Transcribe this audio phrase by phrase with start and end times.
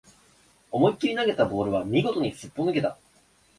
[0.71, 2.97] 思いっきり投げたボールは見事にすっぽ抜けた